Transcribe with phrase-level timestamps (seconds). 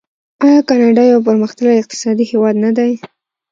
[0.45, 2.91] آیا کاناډا یو پرمختللی اقتصادي هیواد نه دی؟